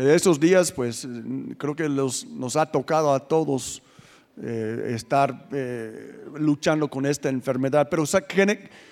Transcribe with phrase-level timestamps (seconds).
[0.00, 1.06] Pero estos días, pues
[1.58, 3.82] creo que nos ha tocado a todos
[4.42, 7.86] eh, estar eh, luchando con esta enfermedad.
[7.90, 8.04] Pero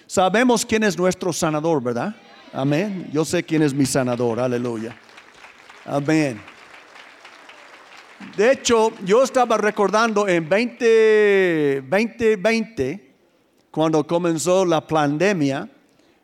[0.06, 2.14] sabemos quién es nuestro sanador, ¿verdad?
[2.52, 3.08] Amén.
[3.10, 4.38] Yo sé quién es mi sanador.
[4.38, 4.94] Aleluya.
[5.86, 6.38] Amén.
[8.36, 13.14] De hecho, yo estaba recordando en 2020,
[13.70, 15.70] cuando comenzó la pandemia,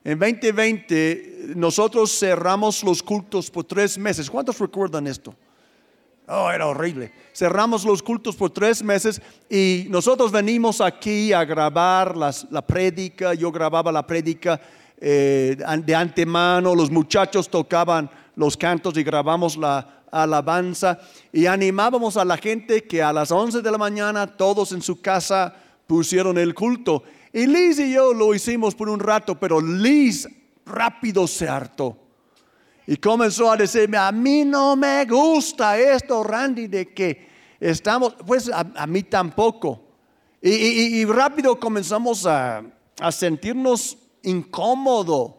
[0.04, 4.30] en 2020 nosotros cerramos los cultos por tres meses.
[4.30, 5.34] ¿Cuántos recuerdan esto?
[6.28, 7.12] Oh, era horrible.
[7.34, 9.20] Cerramos los cultos por tres meses
[9.50, 13.34] y nosotros venimos aquí a grabar la prédica.
[13.34, 14.60] Yo grababa la prédica
[14.98, 20.98] eh, de antemano, los muchachos tocaban los cantos y grabamos la alabanza
[21.32, 25.00] y animábamos a la gente que a las 11 de la mañana todos en su
[25.00, 25.54] casa
[25.86, 27.02] pusieron el culto.
[27.34, 30.28] Y Liz y yo lo hicimos por un rato, pero Liz
[30.64, 31.98] rápido se hartó.
[32.86, 38.48] Y comenzó a decirme, a mí no me gusta esto, Randy, de que estamos, pues
[38.48, 39.80] a, mí tampoco.
[40.40, 42.62] Y, rápido comenzamos a,
[43.10, 45.32] sentirnos incómodos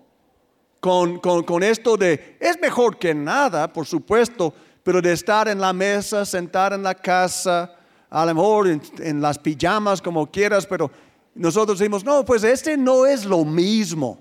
[0.82, 5.72] con, con, esto de, es mejor que nada, por supuesto, pero de estar en la
[5.72, 7.74] mesa, sentar en la casa,
[8.10, 10.92] a lo mejor en, en las pijamas, como quieras, pero
[11.36, 14.20] nosotros decimos, no, pues este no es lo mismo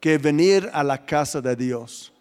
[0.00, 2.12] que venir a la casa de Dios.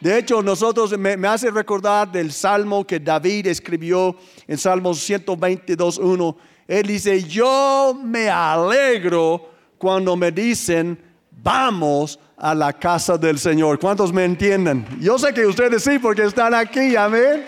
[0.00, 4.16] De hecho, nosotros me, hace recordar del salmo que David escribió
[4.48, 6.36] en Salmo 122.1.
[6.66, 10.98] Él dice, yo me alegro cuando me dicen,
[11.30, 13.78] vamos a la casa del Señor.
[13.78, 14.84] ¿Cuántos me entienden?
[15.00, 17.46] Yo sé que ustedes sí, porque están aquí, amén.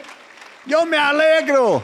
[0.65, 1.83] Yo me alegro.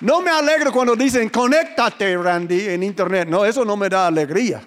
[0.00, 3.28] No me alegro cuando dicen, conéctate, Randy, en internet.
[3.28, 4.66] No, eso no me da alegría.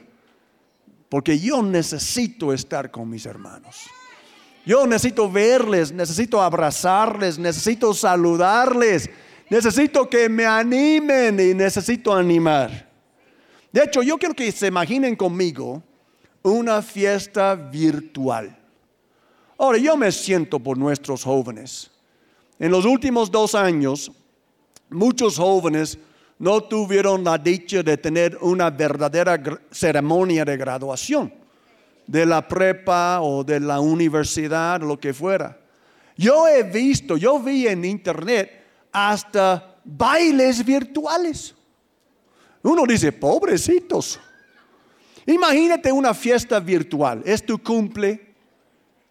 [1.09, 3.87] Porque yo necesito estar con mis hermanos.
[4.65, 9.09] Yo necesito verles, necesito abrazarles, necesito saludarles,
[9.49, 12.89] necesito que me animen y necesito animar.
[13.71, 15.81] De hecho, yo quiero que se imaginen conmigo
[16.43, 18.57] una fiesta virtual.
[19.57, 21.89] Ahora, yo me siento por nuestros jóvenes.
[22.59, 24.11] En los últimos dos años,
[24.89, 25.97] muchos jóvenes
[26.39, 31.33] no tuvieron la dicha de tener una verdadera ceremonia de graduación
[32.07, 35.57] de la prepa o de la universidad, lo que fuera.
[36.15, 41.53] Yo he visto, yo vi en internet hasta bailes virtuales.
[42.63, 44.19] Uno dice, pobrecitos.
[45.25, 48.33] Imagínate una fiesta virtual, es tu cumple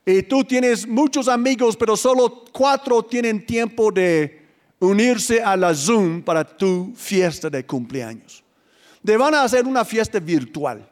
[0.04, 4.45] y tú tienes muchos amigos, pero solo cuatro tienen tiempo de
[4.78, 8.42] unirse a la Zoom para tu fiesta de cumpleaños.
[9.04, 10.88] Te van a hacer una fiesta virtual.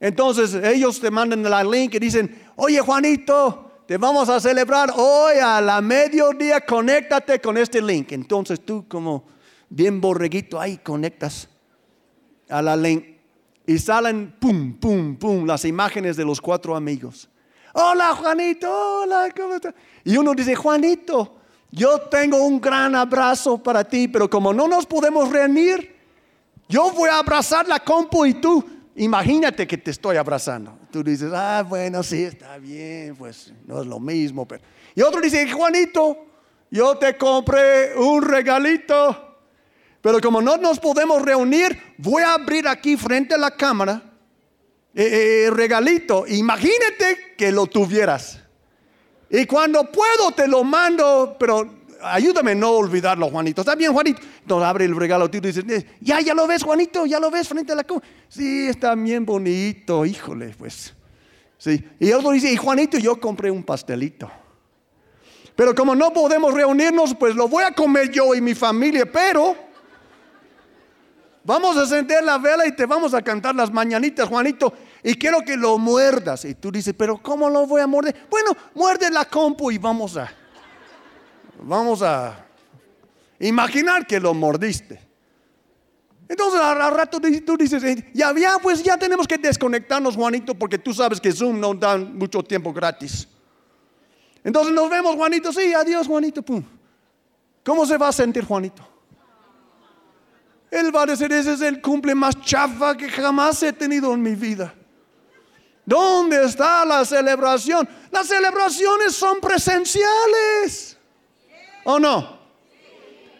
[0.00, 5.36] Entonces ellos te mandan la link y dicen, oye Juanito, te vamos a celebrar hoy
[5.42, 8.12] a la mediodía, conéctate con este link.
[8.12, 9.24] Entonces tú como
[9.68, 11.48] bien borreguito ahí conectas
[12.48, 13.04] a la link
[13.66, 17.28] y salen, pum, pum, pum, las imágenes de los cuatro amigos.
[17.72, 18.70] Hola Juanito,
[19.02, 19.74] hola, ¿cómo estás?
[20.04, 21.40] Y uno dice, Juanito,
[21.74, 25.94] yo tengo un gran abrazo para ti, pero como no nos podemos reunir,
[26.68, 28.64] yo voy a abrazar la compu y tú
[28.96, 30.78] Imagínate que te estoy abrazando.
[30.90, 34.46] Tú dices, ah, bueno, sí, está bien, pues no es lo mismo.
[34.46, 34.62] Pero...
[34.94, 36.26] Y otro dice, Juanito,
[36.70, 39.36] yo te compré un regalito,
[40.00, 44.00] pero como no nos podemos reunir, voy a abrir aquí frente a la cámara
[44.94, 46.24] el eh, eh, regalito.
[46.28, 48.43] Imagínate que lo tuvieras.
[49.30, 53.62] Y cuando puedo te lo mando, pero ayúdame a no olvidarlo, Juanito.
[53.62, 54.20] ¿Está bien, Juanito?
[54.40, 57.48] Entonces abre el regalo y dice, eh, ya, ya lo ves, Juanito, ya lo ves
[57.48, 58.02] frente a la cama.
[58.28, 60.94] Sí, está bien bonito, híjole, pues.
[61.58, 61.82] Sí.
[61.98, 64.30] Y otro dice, y Juanito, yo compré un pastelito.
[65.56, 69.56] Pero como no podemos reunirnos, pues lo voy a comer yo y mi familia, pero
[71.44, 74.72] vamos a encender la vela y te vamos a cantar las mañanitas, Juanito,
[75.06, 76.46] y quiero que lo muerdas.
[76.46, 78.26] Y tú dices, pero ¿cómo lo voy a morder?
[78.30, 80.32] Bueno, muerde la compu y vamos a
[81.60, 82.46] vamos a
[83.38, 84.98] imaginar que lo mordiste.
[86.26, 87.82] Entonces al rato tú dices,
[88.14, 91.98] ya, ya, pues ya tenemos que desconectarnos, Juanito, porque tú sabes que Zoom no da
[91.98, 93.28] mucho tiempo gratis.
[94.42, 96.42] Entonces nos vemos, Juanito, sí, adiós, Juanito.
[97.62, 98.88] ¿Cómo se va a sentir Juanito?
[100.70, 104.22] Él va a decir, ese es el cumple más chafa que jamás he tenido en
[104.22, 104.74] mi vida.
[105.84, 107.88] ¿Dónde está la celebración?
[108.10, 110.96] Las celebraciones son presenciales.
[111.84, 112.38] ¿O no?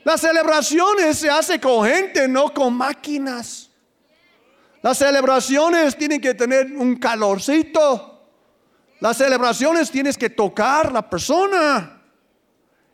[0.05, 3.71] Las celebraciones se hacen con gente, no con máquinas.
[4.83, 8.21] Las celebraciones tienen que tener un calorcito.
[9.01, 12.03] Las celebraciones tienes que tocar la persona.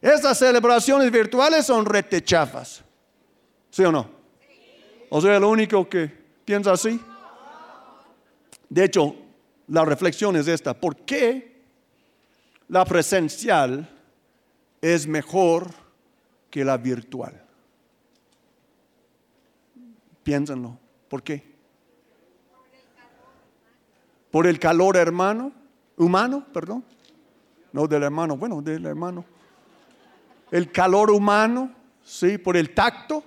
[0.00, 2.82] Estas celebraciones virtuales son retechafas.
[3.70, 4.08] ¿Sí o no?
[5.11, 6.06] ¿O sea, el único que
[6.44, 7.00] piensa así?
[8.69, 9.17] De hecho,
[9.70, 10.75] la reflexión es esta.
[10.75, 11.62] ¿Por qué
[12.69, 13.88] la presencial
[14.81, 15.70] es mejor
[16.50, 17.40] que la virtual?
[20.25, 20.76] Piénsenlo.
[21.08, 21.50] ¿Por qué?
[24.31, 25.52] Por el calor hermano,
[25.96, 26.84] humano, perdón.
[27.73, 29.25] No del hermano, bueno, del hermano.
[30.50, 33.23] El calor humano, sí, por el tacto.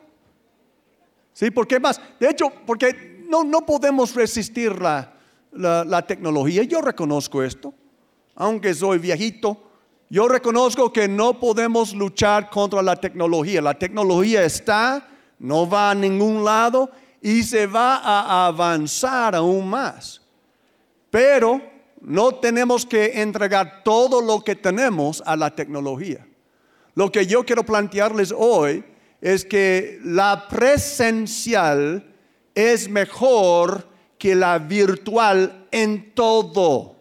[1.32, 2.02] Sí, ¿por qué más?
[2.20, 5.13] De hecho, porque no, no podemos resistir la,
[5.56, 6.64] la, tecnología.
[6.64, 7.74] Yo reconozco esto,
[8.36, 9.58] aunque soy viejito.
[10.10, 13.62] Yo reconozco que no podemos luchar contra la tecnología.
[13.62, 15.08] La tecnología está,
[15.40, 16.92] no va a ningún lado
[17.22, 20.22] y se va a avanzar aún más.
[21.10, 21.62] Pero
[22.02, 26.28] no tenemos que entregar todo lo que tenemos a la tecnología.
[26.96, 28.84] Lo que yo quiero plantearles hoy
[29.22, 32.14] es que la presencial
[32.54, 33.88] es mejor
[34.24, 36.96] que la virtual en todo.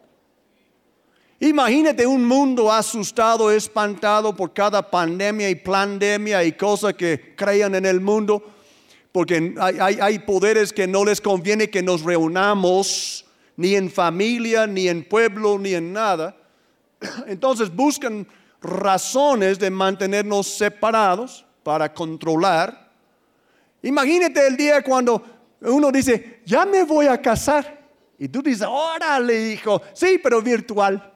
[1.39, 7.87] Imagínate un mundo asustado, espantado por cada pandemia y pandemia y cosas que crean en
[7.87, 8.43] el mundo
[9.13, 13.25] porque hay, poderes que no les conviene que nos reunamos
[13.57, 16.35] ni en familia, ni en pueblo, ni en nada.
[17.29, 18.27] Entonces buscan
[18.61, 22.91] razones de mantenernos separados para controlar.
[23.81, 25.23] Imagínate el día cuando
[25.65, 27.81] uno dice, ya me voy a casar.
[28.19, 31.13] Y tú dices, órale, hijo, sí, pero virtual.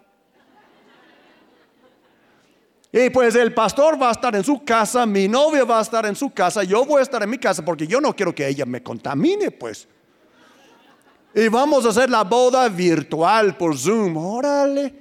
[2.92, 6.06] Y pues el pastor va a estar en su casa, mi novia va a estar
[6.06, 8.46] en su casa, yo voy a estar en mi casa porque yo no quiero que
[8.46, 9.86] ella me contamine, pues.
[11.34, 14.94] Y vamos a hacer la boda virtual por Zoom, órale.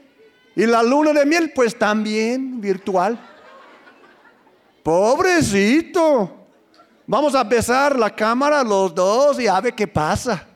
[0.56, 3.18] Y la luna de miel, pues también virtual.
[4.84, 6.45] Pobrecito.
[7.08, 10.48] Vamos a besar la cámara los dos y a ver qué pasa.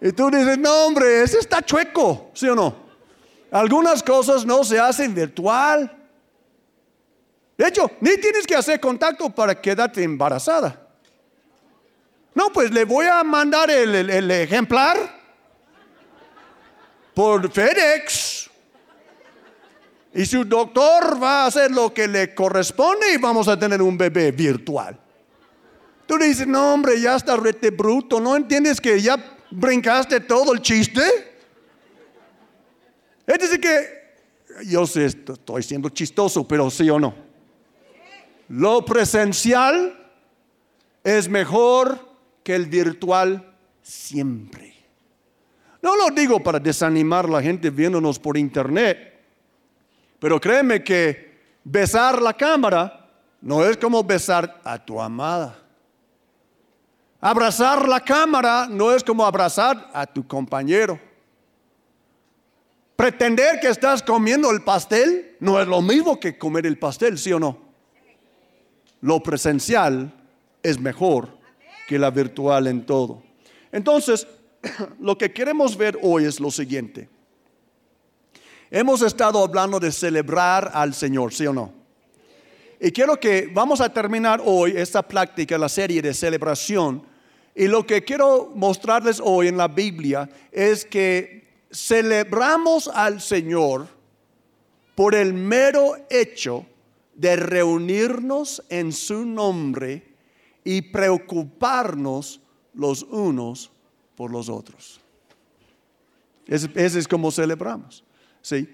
[0.00, 2.74] Y tú dices, no hombre, ese está chueco, ¿sí o no?
[3.50, 5.90] Algunas cosas no se hacen virtual.
[7.56, 10.80] De hecho, ni tienes que hacer contacto para quedarte embarazada.
[12.34, 14.96] No, pues le voy a mandar el, ejemplar
[17.14, 18.50] por FedEx.
[20.14, 23.96] Y su doctor va a hacer lo que le corresponde y vamos a tener un
[23.96, 24.98] bebé virtual.
[26.06, 29.16] Tú dices, no hombre, ya está rete bruto, ¿no entiendes que ya
[29.50, 31.02] brincaste todo el chiste?
[33.26, 37.14] Es decir que, yo sé, estoy siendo chistoso, pero sí o no.
[38.48, 39.98] Lo presencial
[41.02, 41.98] es mejor
[42.42, 44.74] que el virtual siempre.
[45.80, 49.20] No lo digo para desanimar a la gente viéndonos por internet,
[50.18, 51.34] pero créeme que
[51.64, 53.10] besar la cámara
[53.40, 55.63] no es como besar a tu amada.
[57.24, 61.00] Abrazar la cámara no es como abrazar a tu compañero.
[62.96, 67.32] Pretender que estás comiendo el pastel no es lo mismo que comer el pastel, ¿sí
[67.32, 67.64] o no?
[69.04, 70.10] lo presencial
[70.62, 71.28] es mejor
[71.86, 73.22] que la virtual en todo.
[73.70, 74.26] Entonces,
[74.98, 77.10] lo que queremos ver hoy es lo siguiente.
[78.70, 81.70] Hemos estado hablando de celebrar al Señor, ¿sí o no?
[82.80, 87.13] Y quiero que vamos a terminar hoy esta práctica, la serie de celebración.
[87.54, 93.86] Y lo que quiero mostrarles hoy en la Biblia es que celebramos al Señor
[94.94, 96.66] por el mero hecho
[97.14, 100.02] de reunirnos en su nombre
[100.64, 102.40] y preocuparnos
[102.74, 103.70] los unos
[104.16, 105.00] por los otros.
[106.46, 108.02] Ese, es como celebramos.
[108.42, 108.68] ¿sí?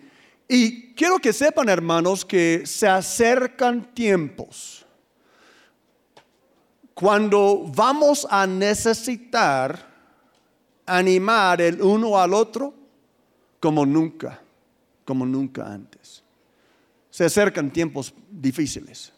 [0.49, 4.80] Y quiero que sepan, hermanos, que se acercan tiempos
[6.95, 9.89] cuando vamos a necesitar
[10.87, 12.75] animar el uno al otro
[13.59, 14.41] como nunca,
[15.05, 16.25] como nunca antes
[17.11, 19.13] se acercan tiempos difíciles.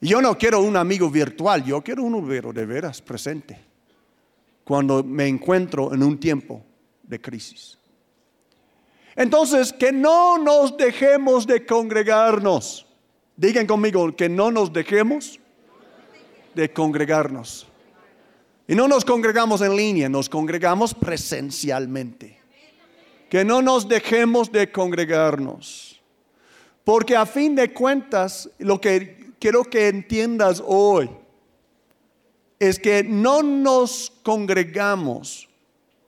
[0.00, 3.58] Yo no quiero un amigo virtual, yo quiero uno de veras presente
[4.64, 6.62] cuando me encuentro en un tiempo
[7.02, 7.78] de crisis.
[9.14, 12.86] Entonces, que no nos dejemos de congregarnos.
[13.36, 15.40] Digan conmigo, que no nos dejemos
[16.56, 17.66] de congregarnos.
[18.66, 22.40] Y no nos congregamos en línea, nos congregamos presencialmente.
[23.28, 26.00] Que no nos dejemos de congregarnos.
[26.82, 31.10] Porque a fin de cuentas, lo que quiero que entiendas hoy
[32.58, 35.48] es que no nos congregamos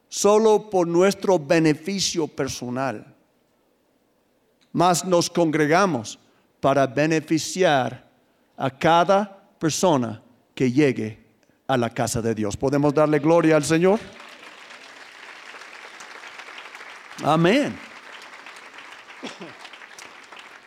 [0.09, 3.15] solo por nuestro beneficio personal,
[4.73, 6.19] mas nos congregamos
[6.61, 8.09] para beneficiar
[8.57, 10.23] a cada persona
[10.59, 11.17] que llegue
[11.69, 12.57] a la casa de Dios.
[12.57, 14.01] ¿Podemos darle gloria al Señor?
[17.23, 17.79] Amén.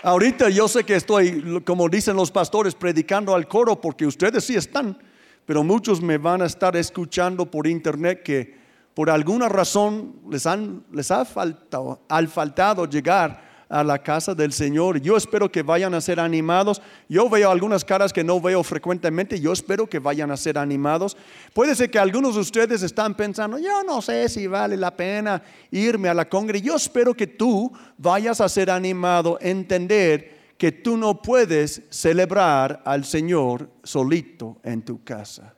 [0.02, 4.56] Ahorita yo sé que estoy, como dicen los pastores, predicando al coro porque ustedes sí
[4.56, 4.98] están,
[5.46, 8.56] pero muchos me van a estar escuchando por internet que
[8.94, 14.52] por alguna razón les, han, les ha faltado, al faltado llegar a la casa del
[14.52, 15.00] Señor.
[15.00, 16.82] Yo espero que vayan a ser animados.
[17.08, 19.40] Yo veo algunas caras que no veo frecuentemente.
[19.40, 21.18] Yo espero que vayan a ser animados.
[21.54, 25.42] Puede ser que algunos de ustedes están pensando, yo no sé si vale la pena
[25.72, 26.62] irme a la congre.
[26.62, 33.06] Yo espero que tú vayas a ser animado, entender que tú no puedes celebrar al
[33.06, 35.56] Señor solito en tu casa.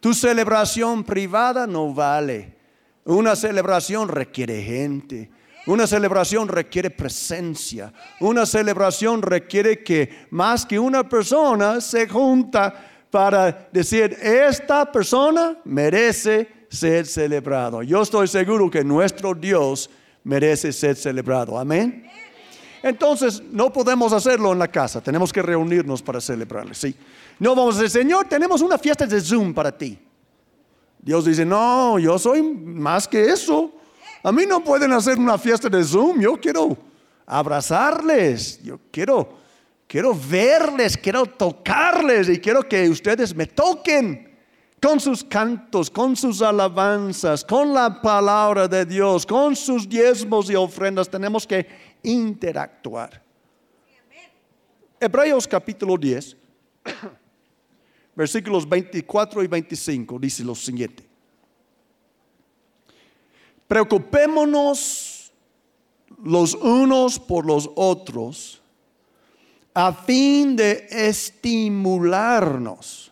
[0.00, 2.56] Tu celebración privada no vale.
[3.04, 5.30] Una celebración requiere gente.
[5.66, 7.92] Una celebración requiere presencia.
[8.20, 16.66] Una celebración requiere que más que una persona se junta para decir, esta persona merece
[16.68, 17.82] ser celebrado.
[17.82, 19.90] Yo estoy seguro que nuestro Dios
[20.24, 21.58] merece ser celebrado.
[21.58, 22.06] Amén.
[22.82, 26.74] Entonces, no podemos hacerlo en la casa, tenemos que reunirnos para celebrarle.
[26.74, 26.96] Sí.
[27.38, 29.98] No vamos a decir, Señor, tenemos una fiesta de Zoom para ti.
[30.98, 33.72] Dios dice, no, yo soy más que eso.
[34.22, 36.20] A mí no pueden hacer una fiesta de Zoom.
[36.20, 36.76] Yo quiero
[37.26, 38.62] abrazarles.
[38.62, 39.38] Yo quiero,
[39.88, 44.30] quiero verles, quiero tocarles y quiero que ustedes me toquen
[44.80, 50.54] con sus cantos, con sus alabanzas, con la palabra de Dios, con sus diezmos y
[50.54, 51.08] ofrendas.
[51.08, 51.66] Tenemos que
[52.02, 53.22] interactuar.
[55.00, 56.36] Hebreos capítulo 10,
[58.14, 61.11] versículos 24 y 25 dice lo siguiente.
[63.72, 65.32] Preocupémonos
[66.22, 68.60] los unos por los otros
[69.72, 73.10] a fin de estimularnos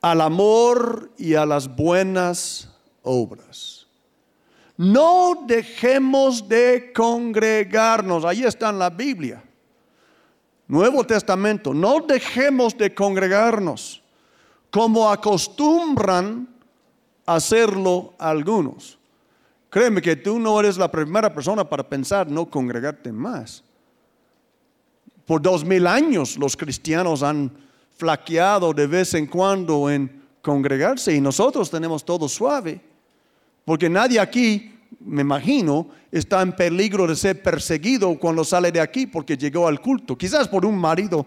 [0.00, 2.70] al amor y a las buenas
[3.02, 3.88] obras.
[4.76, 9.42] No dejemos de congregarnos, ahí está en la Biblia.
[10.68, 14.04] Nuevo Testamento, no dejemos de congregarnos
[14.70, 16.53] como acostumbran
[17.26, 18.98] hacerlo algunos.
[19.70, 23.64] Créeme que tú no eres la primera persona para pensar no congregarte más.
[25.26, 27.50] Por dos mil años los cristianos han
[27.96, 32.80] flaqueado de vez en cuando en congregarse y nosotros tenemos todo suave.
[33.64, 39.06] Porque nadie aquí, me imagino, está en peligro de ser perseguido cuando sale de aquí
[39.06, 40.16] porque llegó al culto.
[40.16, 41.26] Quizás por un marido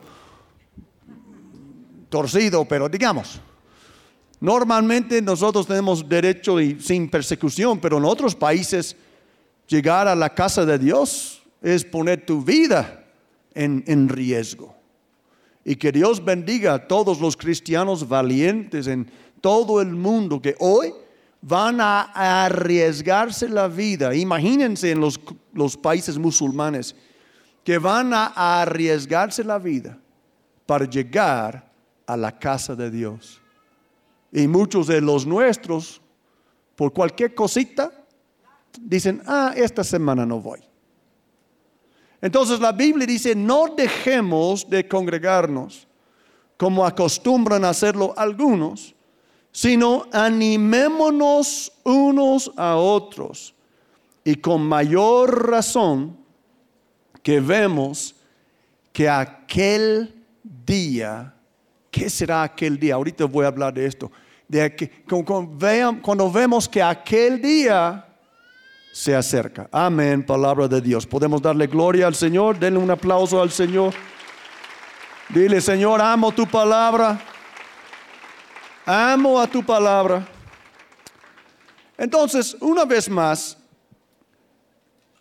[2.10, 3.42] torcido, pero digamos.
[4.40, 8.96] Normalmente nosotros tenemos derecho y sin persecución, pero en otros países
[9.68, 13.04] llegar a la casa de Dios es poner tu vida
[13.54, 14.76] en, riesgo.
[15.66, 19.10] Y que Dios bendiga a todos los cristianos valientes en
[19.42, 20.94] todo el mundo que hoy
[21.42, 24.14] van a arriesgarse la vida.
[24.14, 26.96] Imagínense en los países musulmanes
[27.64, 29.98] que van a arriesgarse la vida
[30.66, 31.70] para llegar
[32.06, 33.42] a la casa de Dios.
[34.32, 36.02] Y muchos de los nuestros,
[36.76, 37.92] por cualquier cosita,
[38.80, 40.60] dicen, ah, esta semana no voy.
[42.22, 45.88] Entonces la Biblia dice, no dejemos de congregarnos
[46.58, 48.96] como acostumbran hacerlo algunos,
[49.52, 53.54] sino animémonos unos a otros.
[54.24, 56.18] Y con mayor razón
[57.22, 58.16] que vemos
[58.92, 61.37] que aquel día
[61.92, 62.96] ¿Qué será aquel día?
[62.96, 64.12] Ahorita voy a hablar de esto.
[64.48, 68.06] De que, cuando vemos que aquel día
[68.92, 69.70] se acerca.
[69.72, 71.06] Amén, palabra de Dios.
[71.06, 72.58] Podemos darle gloria al Señor.
[72.58, 73.94] Denle un aplauso al Señor.
[75.30, 77.20] Dile, Señor, amo tu palabra.
[78.86, 80.26] Amo a tu palabra.
[81.98, 83.58] Entonces, una vez más,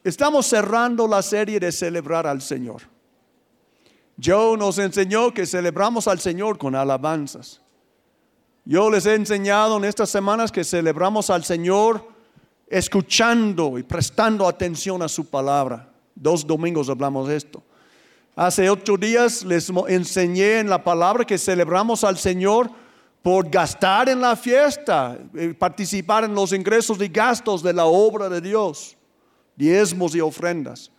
[0.04, 2.95] estamos cerrando la serie de celebrar al Señor.
[4.23, 7.61] Joe nos enseñó que celebramos al Señor con alabanzas.
[8.64, 12.08] Yo les he enseñado en estas semanas que celebramos al Señor
[12.68, 15.88] escuchando y prestando atención a su palabra.
[16.14, 17.62] Dos domingos hablamos de esto.
[18.35, 22.70] Hace ocho días les enseñé en la palabra que celebramos al Señor
[23.23, 28.28] por gastar en la fiesta, eh, participar en los ingresos y gastos de la obra
[28.28, 28.96] de Dios,
[29.56, 30.90] diezmos y ofrendas.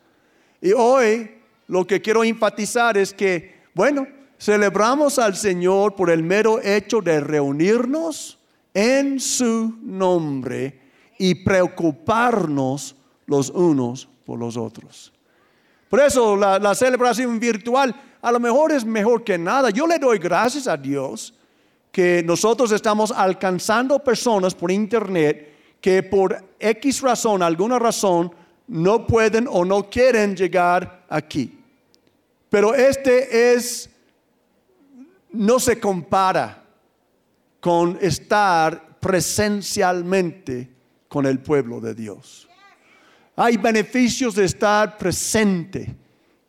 [0.62, 1.37] Y hoy
[1.68, 4.08] lo que quiero enfatizar es que, bueno,
[4.40, 8.40] celebramos al Señor por el mero hecho de reunirnos
[8.74, 10.80] en su nombre
[11.18, 12.96] y preocuparnos
[13.26, 15.12] los unos por los otros.
[15.90, 19.70] Por eso la, la, celebración virtual a lo mejor es mejor que nada.
[19.70, 21.34] Yo le doy gracias a Dios
[21.92, 28.32] que nosotros estamos alcanzando personas por internet que por X razón, alguna razón,
[28.68, 31.57] no pueden o no quieren llegar aquí.
[32.50, 33.90] Pero este es,
[35.32, 36.64] no se compara
[37.60, 40.70] con estar presencialmente
[41.08, 42.48] con el pueblo de Dios.
[43.36, 45.96] Hay beneficios de estar presente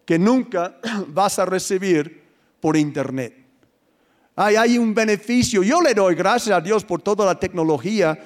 [0.05, 0.79] que nunca
[1.09, 2.23] vas a recibir
[2.61, 3.49] por internet.
[4.41, 5.65] Hay, un beneficio.
[5.65, 8.17] Yo le doy gracias a Dios por toda la tecnología.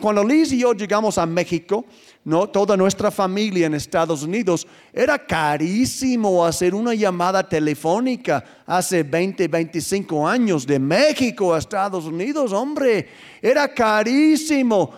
[0.00, 1.84] Cuando Liz y yo llegamos a México,
[2.24, 2.48] ¿no?
[2.48, 10.26] toda nuestra familia en Estados Unidos, era carísimo hacer una llamada telefónica hace 20, 25
[10.26, 13.08] años de México a Estados Unidos, hombre.
[13.40, 14.90] Era carísimo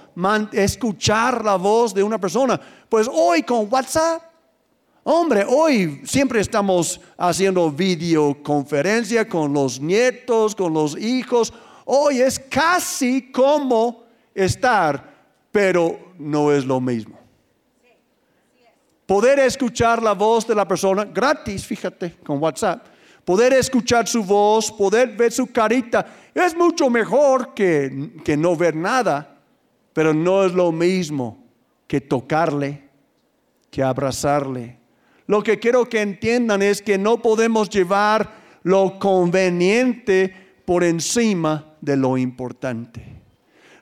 [0.52, 2.58] escuchar la voz de una persona.
[2.88, 4.30] Pues hoy con WhatsApp
[5.02, 11.54] Hombre, hoy siempre estamos haciendo videoconferencia con los nietos, con los hijos.
[11.86, 14.04] Hoy es casi como
[14.44, 15.14] estar,
[15.50, 17.18] pero no es lo mismo.
[19.06, 22.86] Poder escuchar la voz de la persona gratis, fíjate, con WhatsApp.
[23.24, 28.74] Poder escuchar su voz, poder ver su carita, es mucho mejor que, que no ver
[28.74, 29.36] nada,
[29.92, 31.44] pero no es lo mismo
[31.86, 32.88] que tocarle,
[33.70, 34.80] que abrazarle,
[35.30, 38.32] lo que quiero que entiendan es que no podemos llevar
[38.64, 43.19] lo conveniente por encima de lo importante.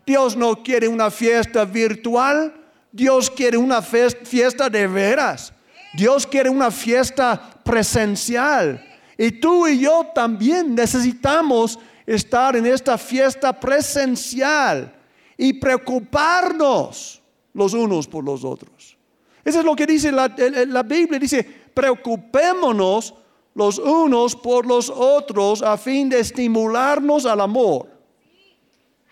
[0.09, 2.55] Dios no quiere una fiesta virtual,
[2.91, 5.53] Dios quiere una fiesta de veras.
[5.93, 8.83] Dios quiere una fiesta presencial.
[9.19, 14.95] Y tú y yo también necesitamos estar en esta fiesta presencial
[15.37, 17.21] y preocuparnos
[17.53, 18.97] los unos por los otros.
[19.45, 20.35] Eso es lo que dice la,
[20.69, 21.19] la Biblia.
[21.19, 23.13] Dice, preocupémonos
[23.55, 27.98] los unos por los otros a fin de estimularnos al amor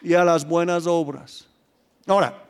[0.06, 1.48] y a las buenas obras.
[2.06, 2.44] Ahora,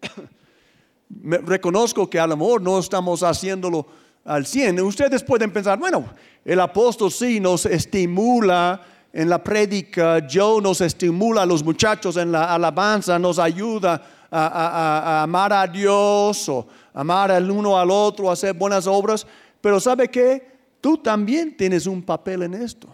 [1.44, 3.84] reconozco que al amor no estamos haciéndolo
[4.24, 4.80] al 100.
[4.82, 6.04] Ustedes pueden pensar, bueno,
[6.44, 8.80] el apóstol sí nos estimula
[9.12, 15.24] en la prédica, Joe nos estimula a los muchachos en la alabanza, nos ayuda a,
[15.24, 19.26] amar a Dios o amar al uno al otro, hacer buenas obras.
[19.60, 20.46] Pero ¿sabe qué?
[20.80, 22.86] Tú también tienes un papel en esto.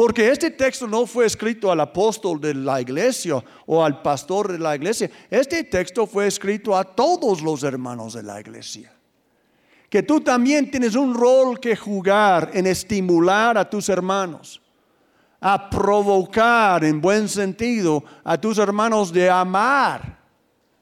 [0.00, 4.58] Porque este texto no fue escrito al apóstol de la iglesia o al pastor de
[4.58, 5.10] la iglesia.
[5.28, 8.90] Este texto fue escrito a todos los hermanos de la iglesia.
[9.90, 14.62] Que tú también tienes un rol que jugar en estimular a tus hermanos
[15.38, 20.19] a provocar en buen sentido a tus hermanos de amar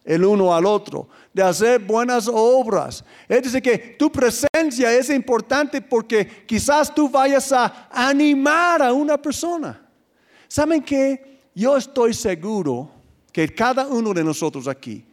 [0.08, 3.04] el uno al otro, de hacer buenas obras.
[3.28, 9.20] Es decir, que tu presencia es importante porque quizás tú vayas a animar a una
[9.20, 9.86] persona.
[10.48, 12.88] ¿Saben que Yo estoy seguro
[13.32, 15.04] que cada uno de nosotros aquí,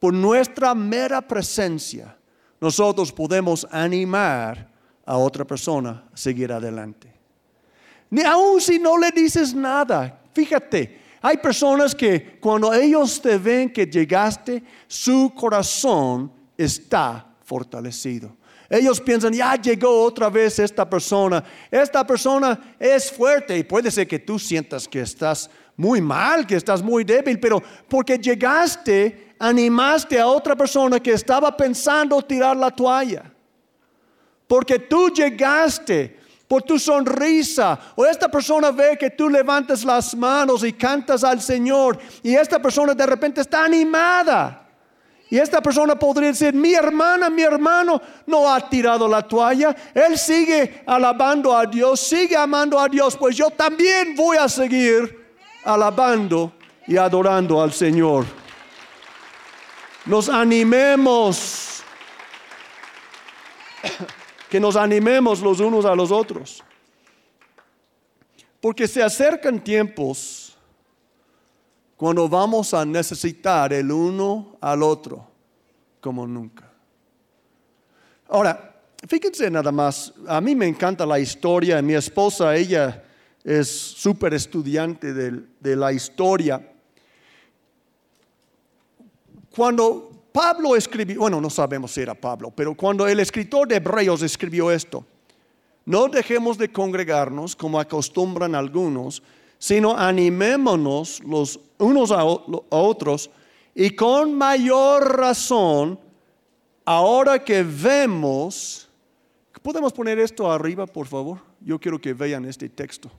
[0.00, 2.16] por nuestra mera presencia,
[2.58, 4.70] nosotros podemos animar
[5.04, 7.12] a otra persona a seguir adelante.
[8.08, 10.18] Ni aun si no le dices nada.
[10.32, 18.36] Fíjate, hay personas que cuando ellos te ven que llegaste, su corazón está fortalecido.
[18.70, 21.42] Ellos piensan, ya llegó otra vez esta persona.
[21.70, 26.56] Esta persona es fuerte y puede ser que tú sientas que estás muy mal, que
[26.56, 32.70] estás muy débil, pero porque llegaste, animaste a otra persona que estaba pensando tirar la
[32.70, 33.32] toalla.
[34.46, 37.78] Porque tú llegaste, por tu sonrisa.
[37.94, 41.98] O esta persona ve que tú levantas las manos y cantas al Señor.
[42.22, 44.62] Y esta persona de repente está animada.
[45.28, 49.74] Y esta persona podría decir, mi hermana, mi hermano no ha tirado la toalla.
[49.92, 53.16] Él sigue alabando a Dios, sigue amando a Dios.
[53.16, 55.26] Pues yo también voy a seguir
[55.64, 56.52] alabando
[56.86, 58.24] y adorando al Señor.
[60.04, 61.82] Nos animemos
[64.48, 66.62] que nos animemos los unos a los otros.
[68.60, 70.56] Porque se acercan tiempos
[71.96, 75.26] cuando vamos a necesitar el uno al otro
[76.00, 76.70] como nunca.
[78.28, 78.74] Ahora,
[79.08, 83.04] fíjense nada más, a mí me encanta la historia, mi esposa, ella
[83.42, 86.72] es súper estudiante de, de la historia.
[89.54, 90.05] Cuando
[90.36, 94.70] Pablo escribió, bueno, no sabemos si era Pablo, pero cuando el escritor de Hebreos escribió
[94.70, 95.02] esto,
[95.86, 99.22] no dejemos de congregarnos como acostumbran algunos,
[99.58, 103.30] sino animémonos los unos a, otros
[103.74, 105.98] y con mayor razón,
[106.84, 108.90] ahora que vemos,
[109.62, 111.38] ¿podemos poner esto arriba, por favor?
[111.62, 113.10] Yo quiero que vean este texto.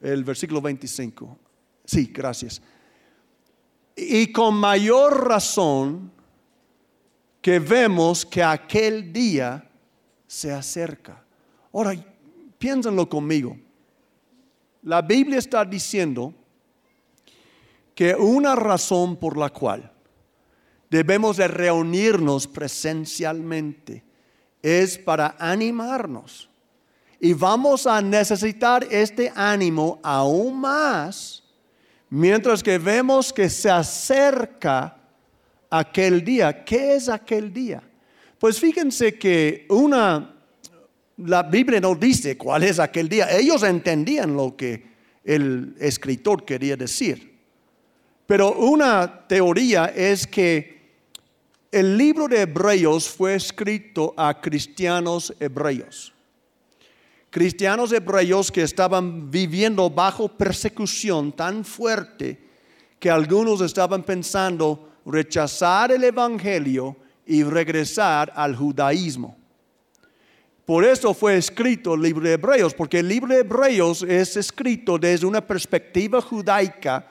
[0.00, 1.36] El versículo 25.
[1.84, 2.62] Sí, gracias.
[3.96, 6.10] Y con mayor razón
[7.40, 9.68] que vemos que aquel día
[10.26, 11.22] se acerca.
[11.72, 11.94] Ahora,
[12.58, 13.56] piénsenlo conmigo.
[14.82, 16.32] La Biblia está diciendo
[17.94, 19.92] que una razón por la cual
[20.88, 24.04] debemos de reunirnos presencialmente
[24.62, 26.48] es para animarnos.
[27.18, 31.41] Y vamos a necesitar este ánimo aún más
[32.12, 34.98] mientras que vemos que se acerca
[35.70, 36.62] aquel día.
[36.62, 37.82] ¿Qué es aquel día?
[38.38, 40.34] Pues fíjense que una,
[41.16, 43.34] la Biblia no dice cuál es aquel día.
[43.34, 44.84] Ellos entendían lo que
[45.24, 47.32] el escritor quería decir.
[48.26, 50.82] Pero una teoría es que
[51.70, 56.12] el libro de Hebreos fue escrito a cristianos hebreos.
[57.32, 62.38] Cristianos hebreos que estaban viviendo bajo persecución tan fuerte
[62.98, 69.34] que algunos estaban pensando rechazar el Evangelio y regresar al judaísmo.
[70.66, 74.98] Por eso fue escrito el libro de Hebreos, porque el libro de Hebreos es escrito
[74.98, 77.10] desde una perspectiva judaica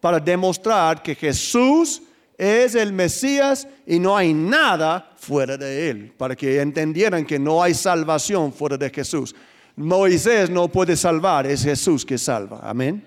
[0.00, 2.00] para demostrar que Jesús
[2.38, 7.62] es el Mesías y no hay nada fuera de él, para que entendieran que no
[7.62, 9.34] hay salvación fuera de Jesús.
[9.78, 12.60] Moisés no puede salvar, es Jesús que salva.
[12.62, 13.04] Amén.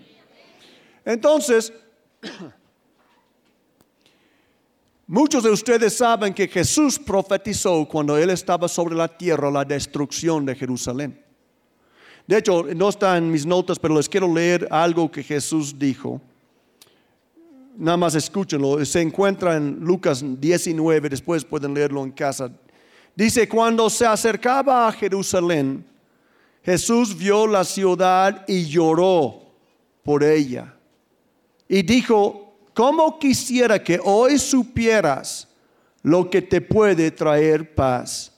[1.06, 1.72] Entonces,
[5.08, 10.46] muchos de ustedes saben que Jesús profetizó cuando él estaba sobre la tierra la destrucción
[10.46, 11.22] de Jerusalén.
[12.26, 16.22] De hecho, no está en mis notas, pero les quiero leer algo que Jesús dijo
[17.78, 22.52] nada más escúchenlo, se encuentra en Lucas 19, después pueden leerlo en casa.
[23.16, 25.86] Dice, cuando se acercaba a Jerusalén,
[26.64, 29.42] Jesús vio la ciudad y lloró
[30.04, 30.74] por ella.
[31.68, 35.48] Y dijo, ¿cómo quisiera que hoy supieras
[36.04, 38.32] lo que te puede traer paz?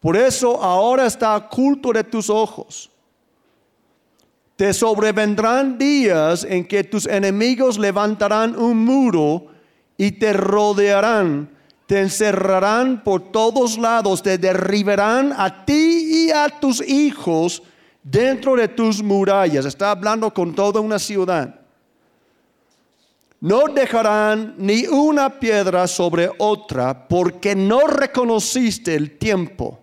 [0.00, 2.92] Por eso ahora está oculto de tus ojos
[4.62, 9.46] te sobrevendrán días en que tus enemigos levantarán un muro
[9.96, 11.50] y te rodearán,
[11.86, 17.62] te encerrarán por todos lados, te derribarán a ti y a tus hijos
[18.02, 19.64] dentro de tus murallas.
[19.64, 21.60] Está hablando con toda una ciudad.
[23.40, 29.80] No dejarán ni una piedra sobre otra porque no reconociste el tiempo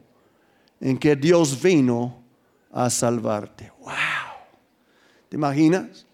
[0.79, 2.23] en que Dios vino
[2.71, 3.71] a salvarte.
[3.79, 3.93] ¡Wow!
[5.27, 6.05] ¿Te imaginas?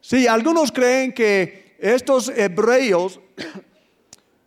[0.00, 3.18] Sí, algunos creen que estos hebreos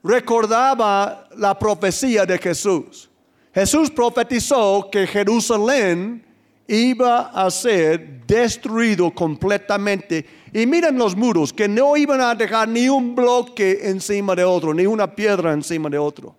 [0.05, 3.09] recordaba la profecía de Jesús.
[3.53, 6.23] Jesús profetizó que Jerusalén
[6.67, 10.25] iba a ser destruido completamente.
[10.53, 14.73] Y miren los muros, que no iban a dejar ni un bloque encima de otro,
[14.73, 16.35] ni una piedra encima de otro.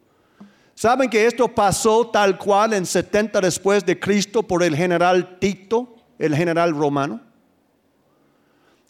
[0.74, 5.96] ¿Saben que esto pasó tal cual en 70 después de Cristo por el general Tito,
[6.18, 7.20] el general romano?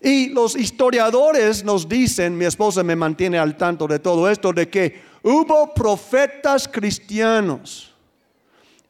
[0.00, 4.68] Y los historiadores nos dicen, mi esposa me mantiene al tanto de todo esto, de
[4.68, 7.94] que hubo profetas cristianos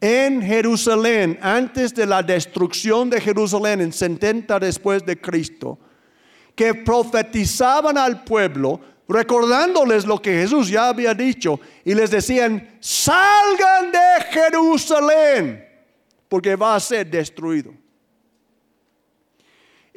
[0.01, 5.79] en Jerusalén antes de la destrucción de Jerusalén en 70 después de Cristo,
[6.55, 13.92] que profetizaban al pueblo recordándoles lo que Jesús ya había dicho y les decían, salgan
[13.92, 15.64] de Jerusalén
[16.29, 17.73] porque va a ser destruido.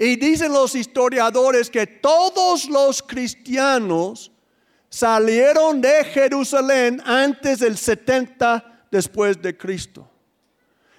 [0.02, 4.32] Y dicen los historiadores que todos los cristianos
[4.88, 10.10] salieron de Jerusalén antes del 70 después de Cristo.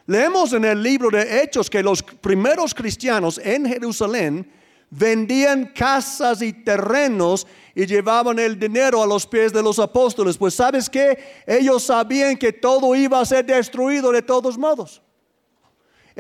[0.05, 4.53] Leemos en el libro de Hechos que los primeros cristianos en Jerusalén
[4.91, 10.37] vendían casas y terrenos y llevaban el dinero a los pies de los apóstoles.
[10.37, 15.01] Pues sabes que ellos sabían que todo iba a ser destruido de todos modos.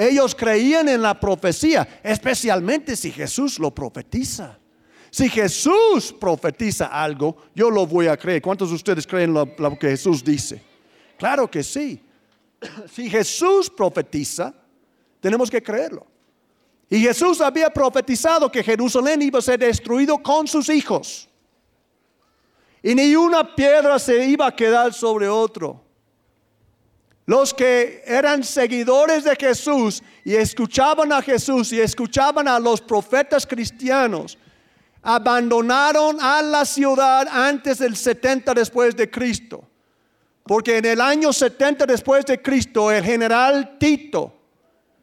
[0.01, 4.59] Ellos creían en la profecía, especialmente si Jesús lo profetiza.
[5.11, 8.41] Si Jesús profetiza algo, yo lo voy a creer.
[8.41, 9.45] ¿Cuántos de ustedes creen lo,
[9.79, 10.63] que Jesús dice?
[11.19, 12.03] Claro que sí.
[12.91, 14.55] Si Jesús profetiza,
[15.21, 16.07] tenemos que creerlo.
[16.89, 21.29] Y Jesús había profetizado que Jerusalén iba a ser destruido con sus hijos.
[22.83, 25.90] Y ni una piedra se iba a quedar sobre otro.
[27.31, 33.47] Los que eran seguidores de Jesús y escuchaban a Jesús y escuchaban a los profetas
[33.47, 34.37] cristianos,
[35.01, 39.63] abandonaron a la ciudad antes del 70 después de Cristo.
[40.43, 44.35] Porque en el año 70 después de Cristo, el general Tito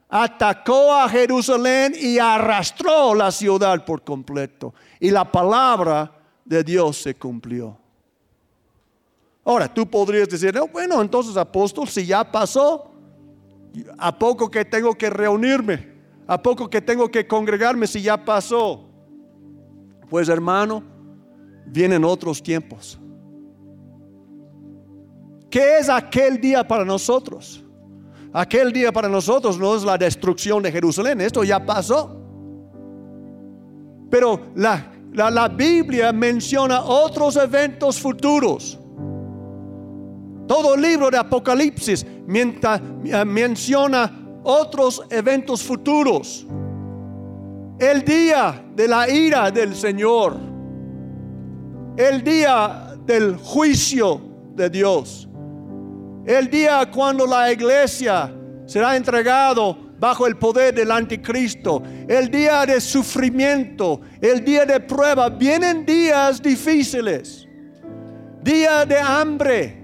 [0.09, 4.73] atacó a Jerusalén y arrastró la ciudad por completo.
[4.99, 6.11] Y la palabra
[6.43, 7.86] de Dios se cumplió.
[9.47, 12.91] Ahora, tú podrías decir, bueno, entonces apóstol, si ya pasó,
[13.97, 15.87] ¿a poco que tengo que reunirme?
[16.27, 18.89] ¿A poco que tengo que congregarme si ya pasó?
[20.09, 20.83] Pues hermano,
[21.65, 22.99] vienen otros tiempos.
[25.49, 27.63] ¿Qué es aquel día para nosotros?
[28.33, 32.21] Aquel día para nosotros no es la destrucción de Jerusalén, esto ya pasó.
[34.11, 38.77] Pero la, la, Biblia menciona otros eventos futuros.
[40.47, 44.11] Todo el libro de Apocalipsis eh, menciona
[44.43, 46.47] otros eventos futuros.
[47.79, 50.37] El día de la ira del Señor.
[51.97, 54.21] El día del juicio
[54.55, 55.27] de Dios.
[56.25, 58.33] El día cuando la iglesia
[58.65, 61.83] será entregado bajo el poder del anticristo.
[62.07, 65.29] El día de sufrimiento, el día de prueba.
[65.29, 67.47] Vienen días difíciles.
[68.41, 69.76] Día de hambre.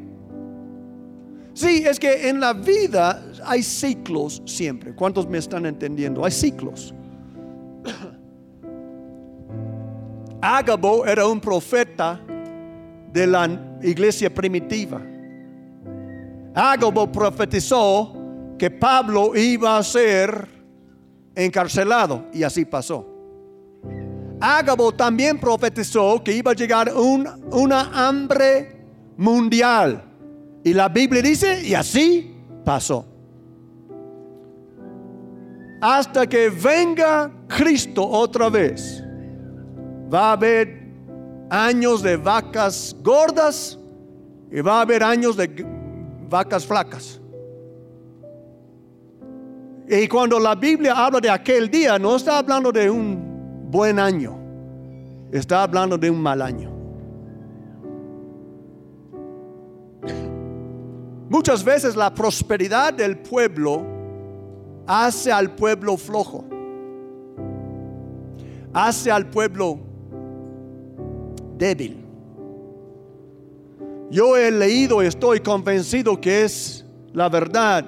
[1.54, 4.96] Sí, es que en la vida hay ciclos siempre.
[4.96, 6.26] ¿Cuántos me están entendiendo?
[6.26, 6.94] Hay ciclos.
[10.42, 12.20] Ágabo era un profeta
[13.12, 15.00] de la iglesia primitiva.
[16.56, 18.16] Ágabo profetizó
[18.58, 20.48] que Pablo iba a ser
[21.36, 23.08] encarcelado y así pasó.
[24.40, 28.84] Ágabo también profetizó que iba a llegar una hambre
[29.18, 30.13] mundial.
[30.64, 33.06] Y la Biblia dice, y así pasó.
[35.82, 39.04] Hasta que venga Cristo otra vez,
[40.14, 40.84] va a haber
[41.50, 43.78] años de vacas gordas
[44.50, 45.66] y va a haber años de
[46.30, 47.20] vacas flacas.
[49.90, 54.38] Y cuando la Biblia habla de aquel día, no está hablando de un buen año,
[55.32, 56.73] está hablando de un mal año.
[61.34, 63.84] Muchas veces la prosperidad del pueblo
[64.86, 66.46] hace al pueblo flojo,
[68.72, 69.80] hace al pueblo
[71.58, 72.06] débil.
[74.12, 77.84] Yo he leído y estoy convencido que es la verdad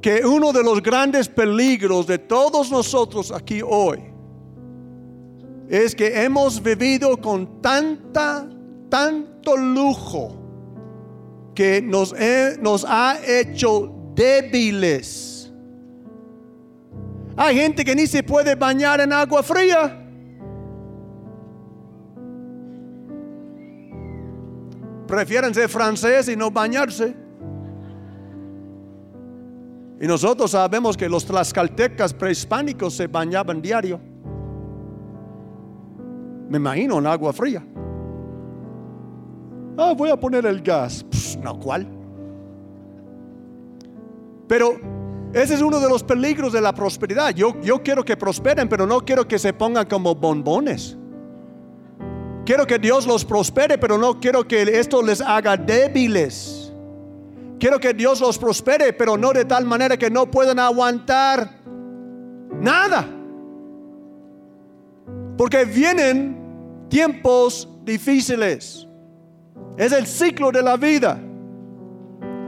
[0.00, 4.02] que uno de los grandes peligros de todos nosotros aquí hoy
[5.68, 8.48] es que hemos vivido con tanta,
[8.88, 10.37] tanto lujo
[11.58, 12.14] que nos,
[12.86, 15.52] ha hecho débiles.
[17.36, 20.04] Hay gente que ni se puede bañar en agua fría.
[25.08, 27.16] prefieren ser francés y no bañarse.
[30.00, 33.98] Y nosotros sabemos que los tlaxcaltecas prehispánicos se bañaban diario.
[36.48, 37.64] Me imagino en agua fría.
[39.80, 41.06] Ah, voy a poner el gas.
[41.40, 41.86] no, ¿cuál?
[44.48, 44.80] Pero
[45.32, 47.32] ese es uno de los peligros de la prosperidad.
[47.32, 50.96] Yo, yo quiero que prosperen, pero no quiero que se pongan como bombones.
[52.44, 56.72] Quiero que Dios los prospere, pero no quiero que esto les haga débiles.
[57.60, 61.50] Quiero que Dios los prospere, pero no de tal manera que no puedan aguantar
[62.60, 63.06] nada.
[65.36, 68.87] Porque vienen tiempos difíciles.
[69.78, 71.20] Es el ciclo de la vida.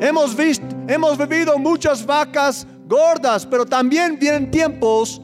[0.00, 5.22] Hemos visto, hemos vivido muchas vacas gordas, pero también vienen tiempos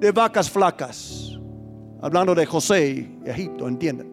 [0.00, 1.38] de vacas flacas.
[2.02, 2.88] Hablando de José
[3.24, 4.12] y Egipto, entienden.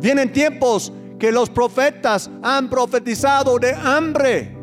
[0.00, 4.56] Vienen tiempos que los profetas han profetizado de hambre.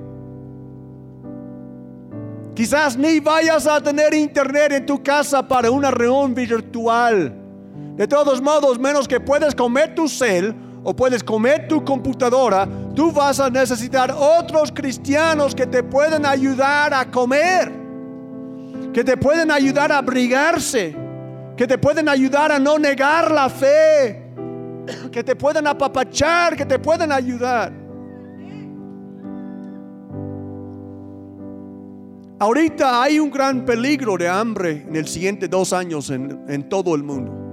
[2.56, 7.37] Quizás ni vayas a tener internet en tu casa para una reunión virtual.
[7.98, 13.12] De todos modos, menos que puedes comer tu cel o puedes comer tu computadora, tú
[13.12, 17.88] vas a necesitar otros cristianos que te pueden ayudar a comer
[18.98, 20.96] que te pueden ayudar a abrigarse,
[21.56, 24.34] que te pueden ayudar a no negar la fe,
[25.12, 27.72] que te pueden apapachar, que te pueden ayudar.
[32.40, 37.04] Ahorita hay un gran peligro de hambre en el siguiente dos años en todo el
[37.04, 37.47] mundo.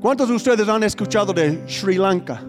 [0.00, 2.42] ¿Cuántos de ustedes han escuchado de Sri Lanka?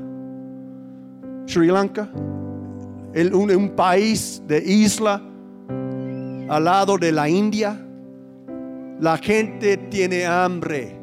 [1.45, 5.21] Sri Lanka, un, país de isla
[6.47, 7.77] al lado de la India,
[9.01, 10.97] la gente tiene hambre.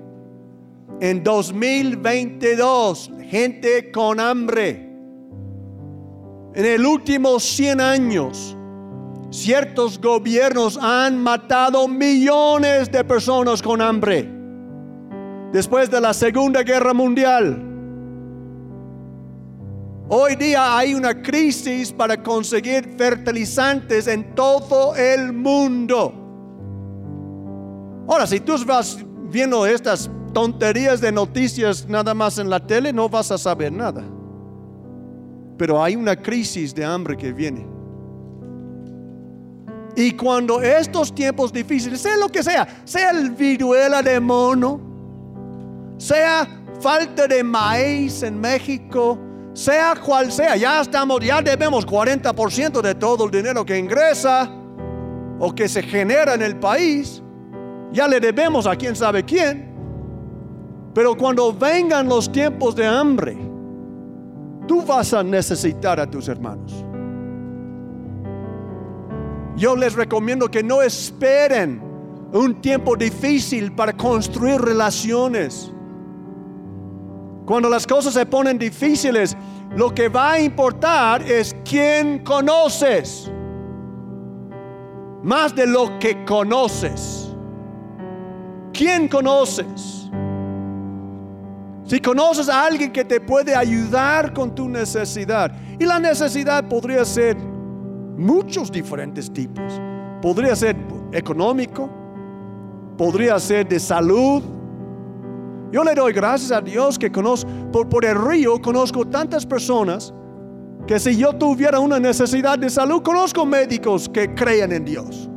[1.00, 4.90] En 2022, gente con hambre.
[6.54, 8.56] En el último 100 años,
[9.28, 14.37] ciertos gobiernos han matado millones de personas con hambre.
[15.52, 17.68] Después de la Segunda Guerra Mundial,
[20.10, 26.14] Hoy día hay una crisis para conseguir fertilizantes en todo el mundo.
[28.08, 33.10] Ahora, si tú vas viendo estas tonterías de noticias nada más en la tele, no
[33.10, 34.02] vas a saber nada.
[35.58, 37.66] Pero hay una crisis de hambre que viene.
[39.94, 44.87] Y cuando estos tiempos difíciles, sea lo que sea, sea el viruela de mono,
[45.98, 46.48] sea
[46.80, 49.18] falta de maíz en México,
[49.52, 54.50] sea cual sea, ya estamos, ya debemos 40% de todo el dinero que ingresa
[55.38, 57.22] o que se genera en el país,
[57.92, 59.68] ya le debemos a quién sabe quién.
[60.94, 63.36] Pero cuando vengan los tiempos de hambre,
[64.66, 66.84] tú vas a necesitar a tus hermanos.
[69.56, 71.82] Yo les recomiendo que no esperen
[72.32, 75.72] un tiempo difícil para construir relaciones.
[77.48, 79.34] Cuando las cosas se ponen difíciles,
[79.74, 83.32] lo que va a importar es quién conoces.
[85.22, 87.34] Más de lo que conoces.
[88.70, 90.10] ¿Quién conoces?
[91.84, 97.02] Si conoces a alguien que te puede ayudar con tu necesidad, y la necesidad podría
[97.06, 99.80] ser muchos diferentes tipos.
[100.20, 100.76] Podría ser
[101.12, 101.88] económico,
[102.98, 104.42] podría ser de salud,
[105.72, 110.12] yo le doy gracias a Dios que conozco, por, por el río conozco tantas personas
[110.86, 115.28] que si yo tuviera una necesidad de salud, conozco médicos que creen en Dios.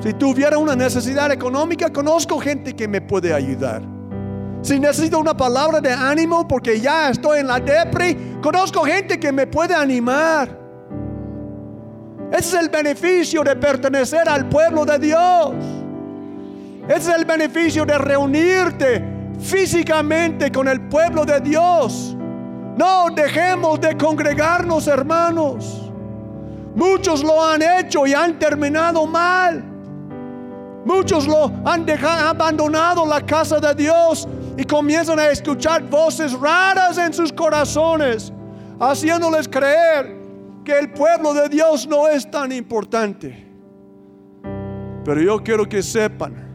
[0.00, 3.82] Si tuviera una necesidad económica, conozco gente que me puede ayudar.
[4.62, 9.32] Si necesito una palabra de ánimo porque ya estoy en la depre, conozco gente que
[9.32, 10.56] me puede animar.
[12.30, 15.54] Ese es el beneficio de pertenecer al pueblo de Dios.
[16.88, 19.04] Ese es el beneficio de reunirte
[19.38, 22.16] físicamente con el pueblo de Dios.
[22.78, 25.90] No dejemos de congregarnos, hermanos.
[26.74, 29.62] Muchos lo han hecho y han terminado mal.
[30.86, 36.96] Muchos lo han dejado, abandonado la casa de Dios y comienzan a escuchar voces raras
[36.96, 38.32] en sus corazones,
[38.80, 40.16] haciéndoles creer
[40.64, 43.46] que el pueblo de Dios no es tan importante.
[45.04, 46.47] Pero yo quiero que sepan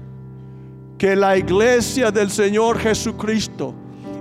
[1.03, 3.73] que la iglesia del Señor Jesucristo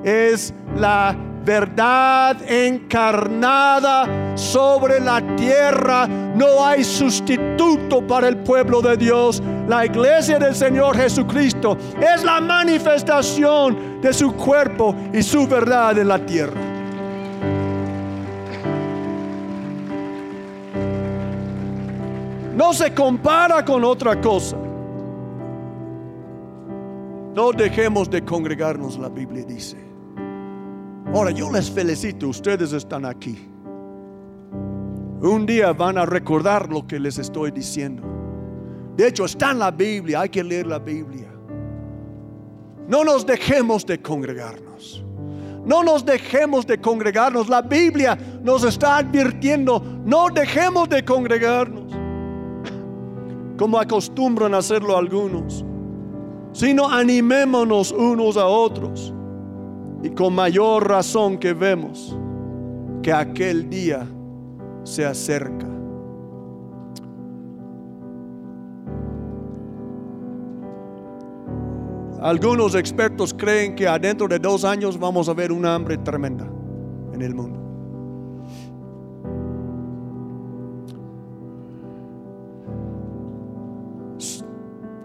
[0.02, 1.14] es la
[1.44, 6.08] verdad encarnada sobre la tierra.
[6.08, 9.40] No hay sustituto para el pueblo de Dios.
[9.68, 16.08] La iglesia del Señor Jesucristo es la manifestación de su cuerpo y su verdad en
[16.08, 16.60] la tierra.
[22.56, 24.56] No se compara con otra cosa.
[27.34, 29.78] No dejemos de congregarnos, la Biblia dice.
[31.14, 33.48] Ahora, yo les felicito, ustedes están aquí.
[35.22, 38.02] Un día van a recordar lo que les estoy diciendo.
[38.96, 41.28] De hecho, está en la Biblia, hay que leer la Biblia.
[42.86, 45.02] No nos dejemos de congregarnos.
[45.64, 47.48] No nos dejemos de congregarnos.
[47.48, 51.92] La Biblia nos está advirtiendo, no dejemos de congregarnos.
[53.56, 55.64] Como acostumbran hacerlo algunos
[56.52, 59.12] sino animémonos unos a otros.
[60.02, 62.16] Y con mayor razón que vemos
[63.02, 64.06] que aquel día
[64.84, 65.66] se acerca.
[72.20, 76.48] Algunos expertos creen que adentro de dos años vamos a ver una hambre tremenda
[77.12, 77.61] en el mundo.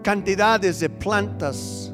[0.02, 1.92] Cantidades de plantas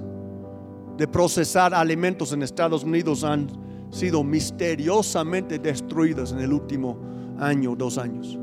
[0.96, 3.48] de procesar alimentos en Estados Unidos han
[3.90, 6.98] sido misteriosamente destruidas en el último
[7.38, 8.38] año, dos años.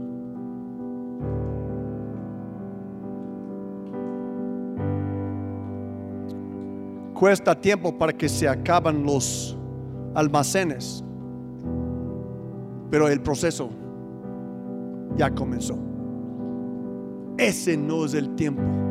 [7.14, 9.58] Cuesta tiempo para que se acaban los
[10.16, 11.04] almacenes,
[12.90, 13.70] pero el proceso
[15.16, 15.78] ya comenzó.
[17.38, 18.91] Ese no es el tiempo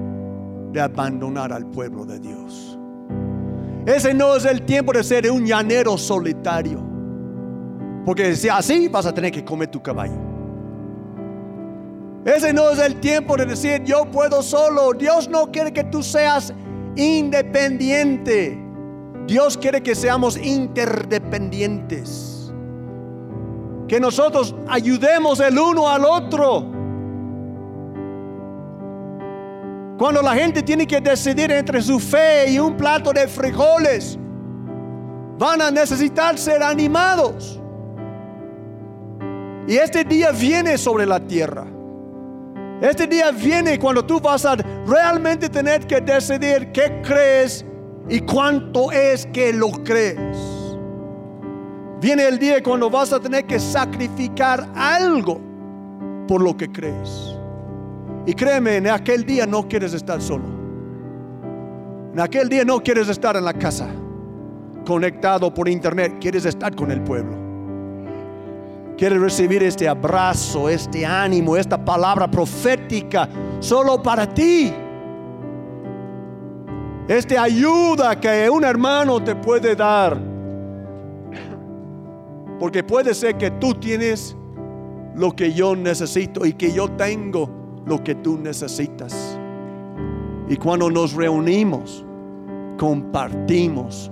[0.72, 2.78] de abandonar al pueblo de Dios.
[3.86, 6.80] Ese no es el tiempo de ser un llanero solitario.
[8.04, 10.18] Porque si así vas a tener que comer tu caballo.
[12.24, 14.92] Ese no es el tiempo de decir yo puedo solo.
[14.92, 16.52] Dios no quiere que tú seas
[16.96, 18.58] independiente.
[19.26, 22.52] Dios quiere que seamos interdependientes.
[23.88, 26.69] Que nosotros ayudemos el uno al otro.
[30.01, 34.18] Cuando la gente tiene que decidir entre su fe y un plato de frijoles,
[35.38, 37.61] van a necesitar ser animados.
[39.68, 41.66] Y este día viene sobre la tierra.
[42.80, 47.66] Este día viene cuando tú vas a realmente tener que decidir qué crees
[48.09, 50.38] y cuánto es que lo crees.
[52.01, 55.42] Viene el día cuando vas a tener que sacrificar algo
[56.26, 57.36] por lo que crees.
[58.26, 60.44] Y créeme, en aquel día no quieres estar solo.
[62.12, 63.88] En aquel día no quieres estar en la casa,
[64.84, 67.36] conectado por internet, quieres estar con el pueblo.
[68.98, 73.28] Quieres recibir este abrazo, este ánimo, esta palabra profética
[73.60, 74.72] solo para ti.
[77.08, 80.20] Esta ayuda que un hermano te puede dar.
[82.58, 84.36] Porque puede ser que tú tienes
[85.14, 89.39] lo que yo necesito y que yo tengo lo que tú necesitas.
[90.49, 92.05] Y cuando nos reunimos,
[92.78, 94.11] compartimos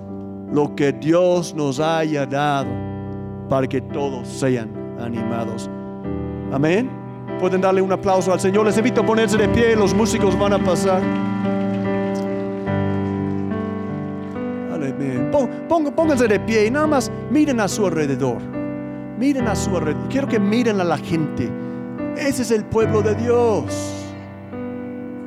[0.52, 2.70] lo que Dios nos haya dado
[3.48, 5.68] para que todos sean animados.
[6.52, 6.90] Amén.
[7.40, 8.66] Pueden darle un aplauso al Señor.
[8.66, 9.76] Les invito a ponerse de pie.
[9.76, 11.02] Los músicos van a pasar.
[15.94, 18.38] Pónganse de pie y nada más miren a su alrededor.
[19.18, 20.08] Miren a su alrededor.
[20.08, 21.50] Quiero que miren a la gente.
[22.18, 24.06] Ese es el pueblo de Dios.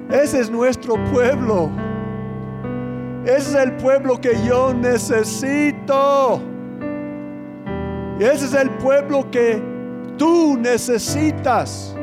[0.10, 1.70] Ese es nuestro pueblo.
[3.24, 6.42] Ese es el pueblo que yo necesito.
[8.20, 9.62] Ese es el pueblo que
[10.18, 11.96] tú necesitas.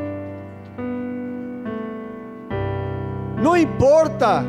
[3.37, 4.43] No importa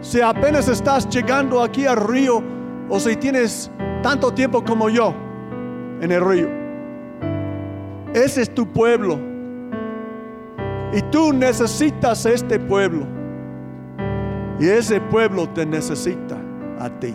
[0.00, 2.42] si apenas estás llegando aquí al río
[2.88, 3.70] o si tienes
[4.02, 5.12] tanto tiempo como yo
[6.00, 6.57] en el río.
[8.18, 9.16] Ese es tu pueblo.
[10.92, 13.06] Y tú necesitas este pueblo.
[14.58, 16.36] Y ese pueblo te necesita
[16.80, 17.14] a ti.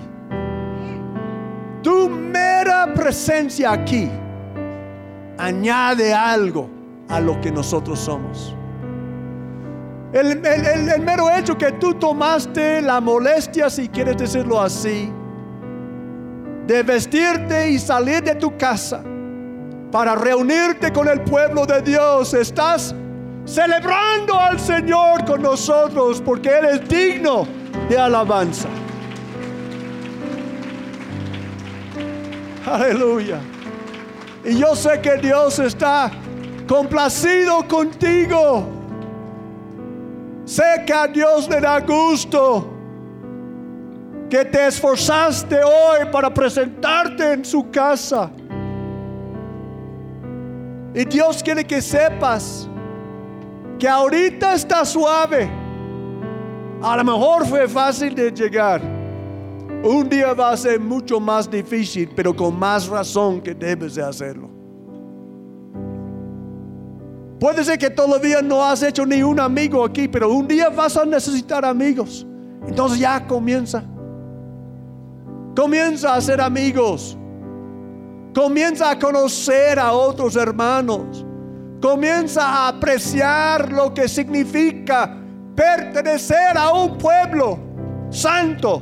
[1.81, 4.09] Tu mera presencia aquí
[5.37, 6.69] añade algo
[7.09, 8.55] a lo que nosotros somos.
[10.13, 10.39] El,
[11.01, 15.11] mero hecho que tú tomaste la molestia, si quieres decirlo así,
[16.65, 19.03] de vestirte y salir de tu casa
[19.93, 22.95] para reunirte con el pueblo de Dios, estás
[23.45, 27.45] celebrando al Señor con nosotros porque Él es digno
[27.87, 28.67] de alabanza.
[32.65, 33.37] Aleluya.
[34.43, 36.09] Y yo sé que Dios está
[36.67, 38.67] complacido contigo.
[40.43, 42.67] Sé que a Dios le da gusto
[44.27, 48.31] que te esforzaste hoy para presentarte en su casa.
[50.95, 52.69] Y Dios quiere que sepas
[53.79, 55.49] que ahorita está suave.
[56.81, 58.81] A lo mejor fue fácil de llegar.
[59.83, 64.03] Un día va a ser mucho más difícil, pero con más razón que debes de
[64.03, 64.49] hacerlo.
[67.39, 70.95] Puede ser que todavía no has hecho ni un amigo aquí, pero un día vas
[70.95, 72.25] a necesitar amigos.
[72.65, 73.83] Entonces ya comienza.
[75.55, 77.17] Comienza a ser amigos.
[78.33, 81.23] Comienza a conocer a otros hermanos.
[81.79, 85.17] Comienza a apreciar lo que significa
[85.55, 87.59] pertenecer a un pueblo
[88.09, 88.81] santo,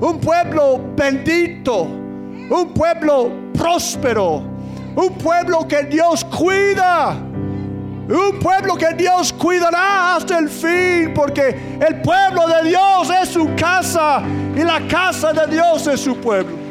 [0.00, 4.42] un pueblo bendito, un pueblo próspero,
[4.96, 7.16] un pueblo que Dios cuida.
[8.06, 13.48] Un pueblo que Dios cuidará hasta el fin, porque el pueblo de Dios es su
[13.56, 14.22] casa
[14.54, 16.63] y la casa de Dios es su pueblo.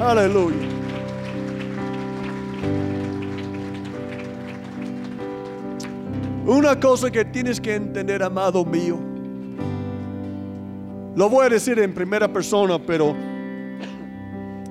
[0.00, 0.56] Aleluya.
[6.46, 8.96] Una cosa que tienes que entender, amado mío,
[11.16, 13.14] lo voy a decir en primera persona, pero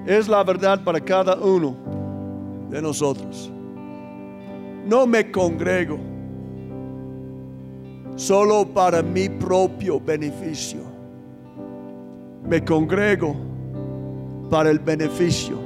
[0.06, 1.76] es la verdad para cada uno
[2.70, 3.52] de nosotros.
[4.86, 6.00] No me congrego
[8.16, 10.80] solo para mi propio beneficio.
[12.48, 13.47] Me congrego
[14.50, 15.58] para el beneficio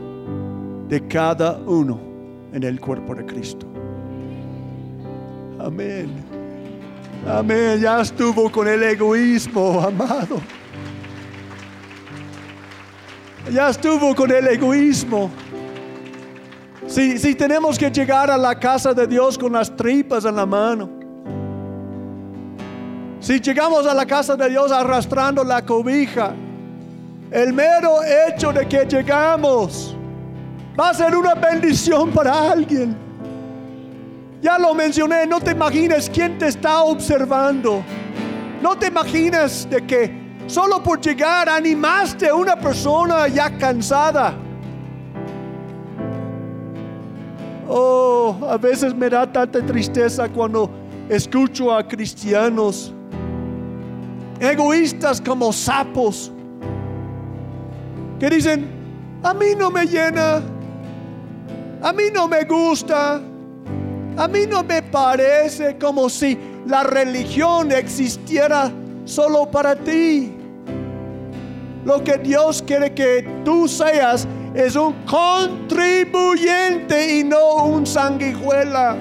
[0.88, 2.00] de cada uno
[2.54, 3.66] en el cuerpo de Cristo.
[5.60, 6.10] Amén.
[7.28, 7.80] Amén.
[7.80, 10.42] Ya estuvo con el egoísmo, amado.
[13.52, 15.30] Ya estuvo con el egoísmo.
[16.88, 20.46] Si, si tenemos que llegar a la casa de Dios con las tripas en la
[20.46, 20.90] mano.
[23.20, 26.34] Si llegamos a la casa de Dios arrastrando la cobija,
[27.32, 29.96] el mero hecho de que llegamos
[30.78, 32.96] va a ser una bendición para alguien.
[34.42, 37.84] Ya lo mencioné, no te imagines quién te está observando.
[38.62, 44.34] No te imagines de que solo por llegar animaste a una persona ya cansada.
[47.70, 50.70] Oh, a veces me da tanta tristeza cuando
[51.08, 52.94] escucho a cristianos
[54.40, 56.32] egoístas como sapos
[58.22, 58.70] que dicen,
[59.24, 60.44] a mí no me llena,
[61.82, 68.72] a mí no me gusta, a mí no me parece como si la religión existiera
[69.06, 70.32] solo para ti.
[71.84, 78.96] Lo que Dios quiere que tú seas es un contribuyente y no un sanguijuela.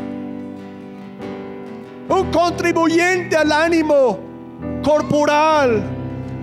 [2.08, 4.18] Un contribuyente al ánimo
[4.82, 5.99] corporal.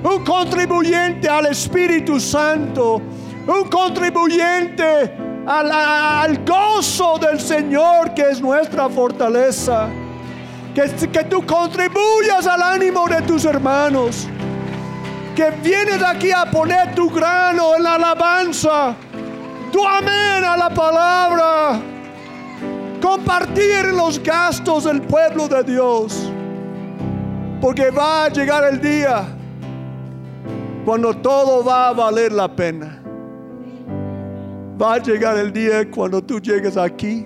[0.08, 3.02] Un contribuyente al Espíritu Santo.
[3.46, 5.12] Un contribuyente
[5.46, 9.90] al, gozo del Señor que es nuestra fortaleza.
[10.74, 14.28] Que, que tú contribuyas al ánimo de tus hermanos
[15.36, 18.96] que vienes aquí a poner tu grano en la alabanza,
[19.72, 21.80] tu amén a la palabra,
[23.00, 26.32] compartir los gastos del pueblo de Dios,
[27.62, 29.37] porque va a llegar el día
[30.88, 32.98] cuando todo va a valer la pena.
[34.82, 37.26] Va a llegar el día cuando tú llegues aquí,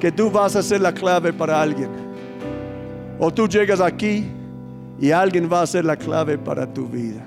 [0.00, 1.90] que tú vas a ser la clave para alguien.
[3.18, 4.24] O tú llegas aquí
[4.98, 7.22] y alguien va a ser la clave para tu vida.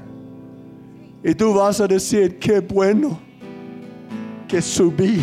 [1.24, 3.20] Y tú vas a decir, qué bueno
[4.48, 5.22] que subí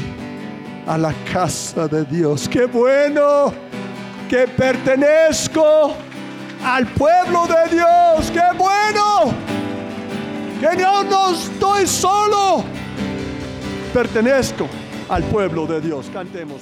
[0.87, 2.49] a la casa de Dios.
[2.49, 3.53] Qué bueno
[4.29, 5.97] que pertenezco
[6.65, 8.31] al pueblo de Dios.
[8.31, 9.62] Qué bueno
[10.63, 12.65] que yo no estoy solo.
[13.93, 14.69] Pertenezco
[15.09, 16.09] al pueblo de Dios.
[16.13, 16.61] Cantemos.